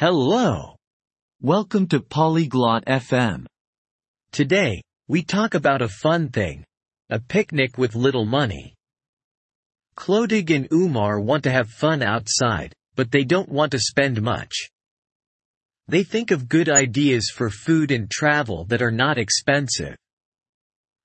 [0.00, 0.76] Hello.
[1.42, 3.44] Welcome to Polyglot FM.
[4.32, 6.64] Today, we talk about a fun thing.
[7.10, 8.72] A picnic with little money.
[9.98, 14.70] Clodagh and Umar want to have fun outside, but they don't want to spend much.
[15.86, 19.96] They think of good ideas for food and travel that are not expensive.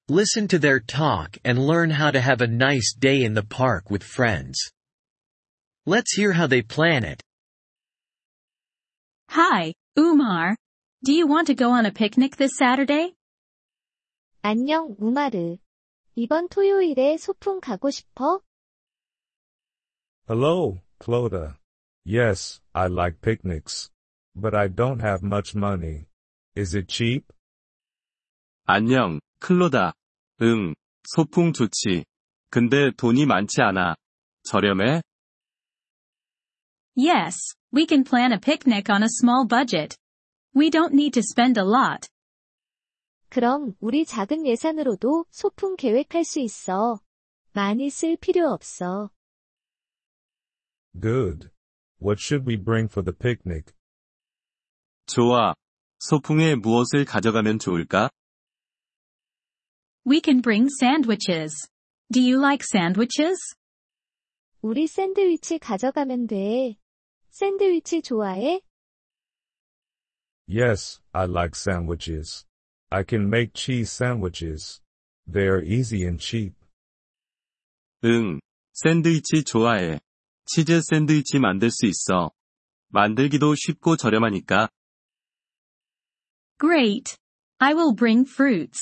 [0.07, 3.91] Listen to their talk and learn how to have a nice day in the park
[3.91, 4.57] with friends.
[5.85, 7.21] Let's hear how they plan it.
[9.35, 10.55] Hi, Umar.
[11.03, 13.13] Do you want to go on a picnic this Saturday?
[14.41, 15.57] 안녕, 우마르.
[16.15, 18.39] 이번 토요일에 소풍 가고 싶어?
[20.29, 21.57] Hello, Clodagh.
[22.05, 23.89] Yes, I like picnics.
[24.33, 26.05] But I don't have much money.
[26.55, 27.25] Is it cheap?
[28.63, 29.95] 안녕, 클로다.
[30.43, 32.05] 응, 소풍 좋지.
[32.49, 33.97] 근데 돈이 많지 않아.
[34.43, 35.01] 저렴해?
[36.97, 39.96] Yes, we can plan a picnic on a small budget.
[40.54, 42.08] We don't need to spend a lot.
[43.28, 47.00] 그럼 우리 작은 예산으로도 소풍 계획할 수 있어.
[47.52, 49.10] 많이 쓸 필요 없어.
[51.00, 51.50] Good.
[52.00, 53.72] What should we bring for the picnic?
[55.06, 55.54] 좋아.
[55.98, 58.10] 소풍에 무엇을 가져가면 좋을까?
[60.04, 61.68] We can bring sandwiches.
[62.10, 63.38] Do you like sandwiches?
[64.62, 66.76] 우리 샌드위치 가져가면 돼.
[67.34, 68.62] 샌드위치 좋아해?
[70.46, 72.44] Yes, I like sandwiches.
[72.90, 74.80] I can make cheese sandwiches.
[75.30, 76.54] They are easy and cheap.
[78.04, 78.40] 응,
[78.72, 80.00] 샌드위치 좋아해.
[80.46, 82.32] 치즈 샌드위치 만들 수 있어.
[82.88, 84.68] 만들기도 쉽고 저렴하니까.
[86.58, 87.16] Great.
[87.58, 88.80] I will bring fruits.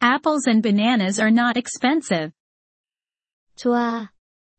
[0.00, 2.32] Apples and bananas are not expensive.
[3.56, 4.12] 좋아.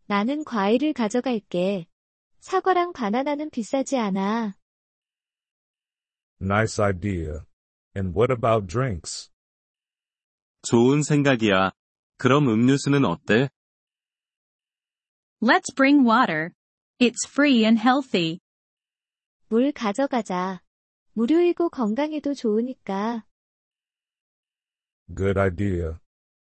[0.07, 1.87] 나는 과일을 가져갈게.
[2.40, 4.56] 사과랑 바나나는 비싸지 않아.
[6.40, 7.40] Nice idea.
[7.96, 9.30] And what about drinks?
[10.62, 11.72] 좋은 생각이야.
[12.18, 13.48] 그럼 음료수는 어때?
[15.40, 16.50] Let's bring water.
[16.98, 18.40] It's free and healthy.
[19.48, 20.62] 물 가져가자.
[21.12, 23.24] 무료이고 건강에도 좋으니까.
[25.14, 25.98] Good idea.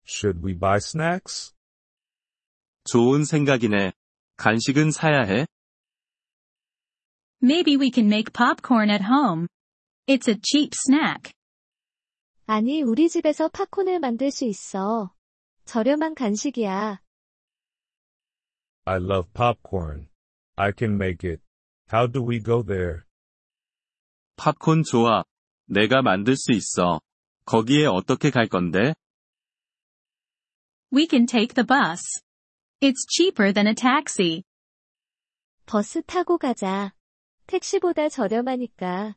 [0.07, 1.55] Should we buy snacks?
[2.85, 3.93] 좋은 생각이네.
[4.37, 5.47] 간식은 사야 해?
[7.44, 9.48] Maybe we can make popcorn at home.
[10.08, 11.32] It's a cheap snack.
[12.48, 15.14] 아니, 우리 집에서 팝콘을 만들 수 있어.
[15.66, 17.00] 저렴한 간식이야.
[18.86, 20.10] I love popcorn.
[20.56, 21.42] I can make it.
[21.94, 23.04] How do we go there?
[24.36, 25.24] 팝콘 좋아.
[25.68, 27.02] 내가 만들 수 있어.
[27.46, 28.94] 거기에 어떻게 갈 건데?
[30.92, 32.02] We can take the bus.
[32.82, 34.44] It's cheaper than a taxi.
[35.66, 36.94] 버스 타고 가자.
[37.48, 39.16] 택시보다 저렴하니까.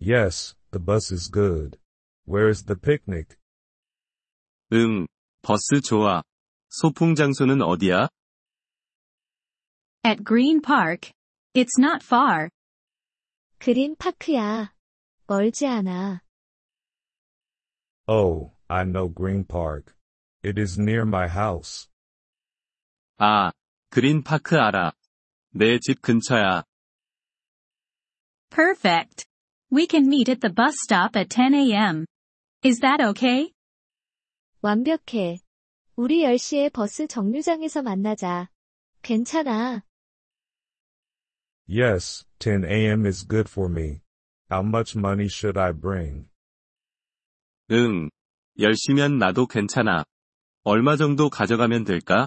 [0.00, 1.78] Yes, the bus is good.
[2.26, 3.36] Where is the picnic?
[4.72, 5.06] 응,
[5.42, 6.22] 버스 좋아.
[6.68, 8.08] 소풍 장소는 어디야?
[10.04, 11.12] At Green Park.
[11.54, 12.50] It's not far.
[13.58, 14.72] 그린 파크야.
[15.26, 16.22] 멀지 않아.
[18.06, 19.94] Oh, I know Green Park.
[20.42, 21.88] It is near my house.
[23.18, 23.50] 아,
[23.90, 24.92] 그린 파크 알아.
[25.54, 26.64] 내 집 근처야.
[28.50, 29.26] Perfect.
[29.70, 32.06] We can meet at the bus stop at 10 a.m.
[32.64, 33.52] Is that okay?
[34.62, 35.38] 완벽해.
[35.96, 38.48] 우리 10시에 버스 정류장에서 만나자.
[39.02, 39.82] 괜찮아.
[41.68, 43.06] Yes, 10 a.m.
[43.06, 44.00] is good for me.
[44.50, 46.28] How much money should I bring?
[47.70, 48.08] 응.
[48.58, 50.04] 10시면 나도 괜찮아.
[50.64, 52.26] 얼마 정도 가져가면 될까?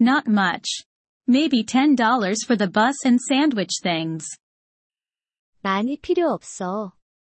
[0.00, 0.84] Not much.
[1.26, 1.96] Maybe $10
[2.46, 4.26] for the bus and sandwich things.
[5.62, 6.92] 많이 필요 없어.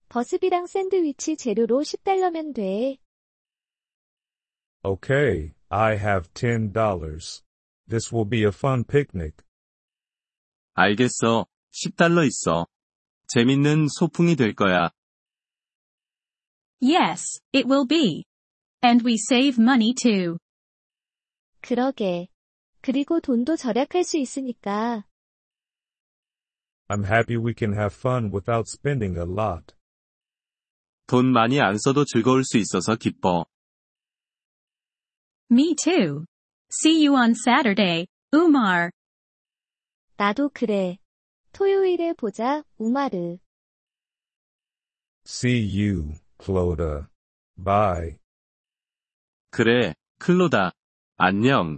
[0.09, 2.99] 버스비랑 샌드위치 재료로 10달러면 돼.
[4.85, 6.73] Okay, I have $10.
[7.89, 9.43] This will be a fun picnic.
[10.75, 11.47] 알겠어.
[11.73, 12.67] 10달러 있어.
[13.29, 14.91] 재밌는 소풍이 될 거야.
[16.81, 18.25] Yes, it will be.
[18.83, 20.39] And we save money too.
[21.61, 22.29] 그러게.
[22.84, 25.06] 그리고 돈도 절약할 수 있으니까.
[26.90, 29.74] I'm happy we can have fun without spending a lot.
[31.08, 33.46] 돈 많이 안 써도 즐거울 수 있어서 기뻐.
[35.50, 36.26] Me too.
[36.70, 38.92] See you on Saturday, Umar.
[40.18, 40.98] 나도 그래.
[41.54, 43.38] 토요일에 보자, 우마르.
[45.26, 47.08] See you, Clodagh.
[47.56, 48.18] Bye.
[49.52, 50.74] 그래, 클로다.
[51.16, 51.78] 안녕.